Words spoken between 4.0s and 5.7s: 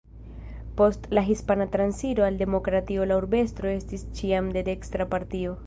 ĉiam de dekstra partio.